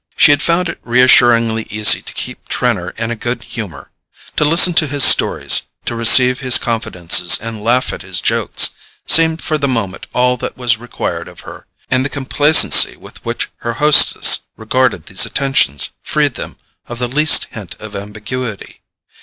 [0.17, 3.91] She had found it reassuringly easy to keep Trenor in a good humour.
[4.35, 8.71] To listen to his stories, to receive his confidences and laugh at his jokes,
[9.05, 13.49] seemed for the moment all that was required of her, and the complacency with which
[13.57, 16.57] her hostess regarded these attentions freed them
[16.87, 18.81] of the least hint of ambiguity.